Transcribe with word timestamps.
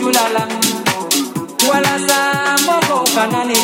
kulala 0.00 0.42
wala 1.70 1.94
saa 2.08 2.56
moko 2.66 2.94
ufanani 3.04 3.58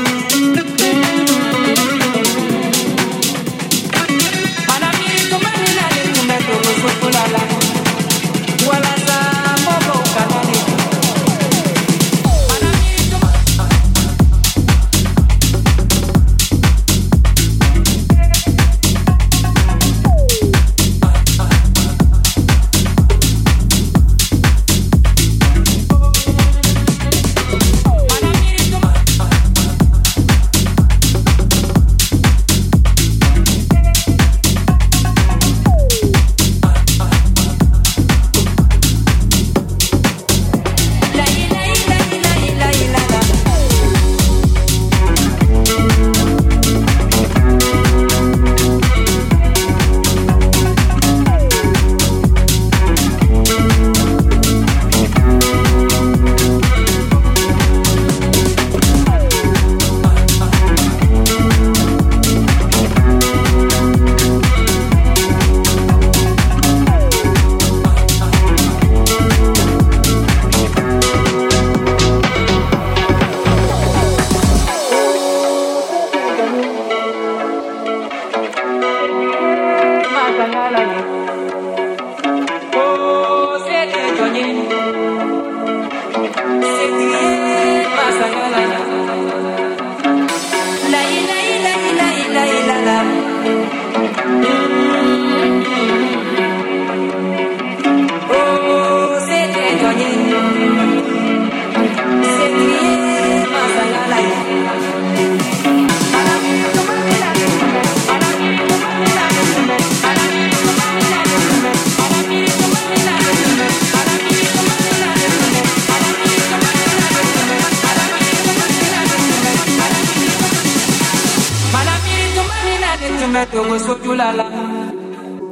pé 123.50 123.58
owó 123.58 123.78
sójú 123.78 124.12
lálá 124.20 124.44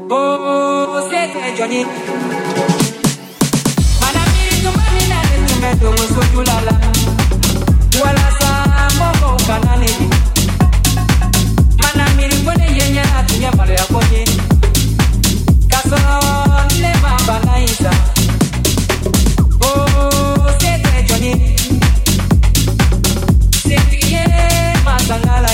bó 0.08 0.20
ṣe 1.10 1.20
tẹjọ 1.34 1.66
ni. 1.72 1.80
màdàmí 4.00 4.40
tó 5.80 5.86
owó 5.92 6.04
sójú 6.14 6.40
lálá 6.48 6.74
wọ́n 7.98 8.14
lásán 8.18 8.90
mọ́kọ̀ 8.98 9.28
ọ̀gbà 9.36 9.56
náà 9.64 9.76
nìyí. 9.82 10.06
màdàmí 11.82 12.22
ìrìnkọ́lẹ̀ 12.26 12.68
yẹn 12.78 12.90
yẹn 12.96 13.06
láti 13.14 13.34
yẹn 13.42 13.52
bàrẹ̀ 13.58 13.78
ṣètìyẹ́ 23.68 24.26
màtàngálà. 24.86 25.53